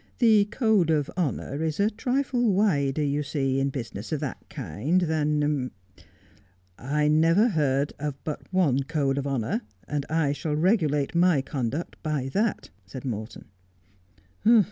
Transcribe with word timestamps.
The 0.17 0.45
code 0.45 0.89
of 0.89 1.11
honour 1.15 1.61
is 1.61 1.79
a 1.79 1.91
trifle 1.91 2.51
wider, 2.51 3.03
you 3.03 3.21
see, 3.21 3.59
in 3.59 3.67
a 3.67 3.69
business 3.69 4.11
of 4.11 4.19
that 4.21 4.43
kind 4.49 5.01
than 5.01 5.69
''I 6.99 7.07
never 7.07 7.49
heard 7.49 7.93
of 7.99 8.15
but 8.23 8.51
one 8.51 8.81
code 8.85 9.19
of 9.19 9.27
honour, 9.27 9.61
and 9.87 10.07
I 10.09 10.31
shall 10.31 10.55
regulate 10.55 11.13
my 11.13 11.43
conduct 11.43 12.01
by 12.01 12.29
that,' 12.29 12.71
said 12.83 13.05
Morton. 13.05 13.45